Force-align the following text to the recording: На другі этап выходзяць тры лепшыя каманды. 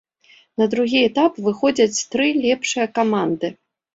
На 0.61 0.65
другі 0.73 1.01
этап 1.09 1.37
выходзяць 1.49 2.03
тры 2.15 2.31
лепшыя 2.45 2.87
каманды. 2.97 3.47